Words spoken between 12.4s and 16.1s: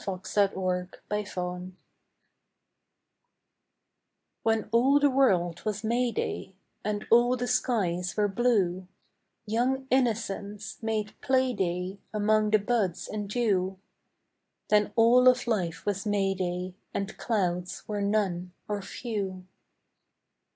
the buds and dew; Then all of life was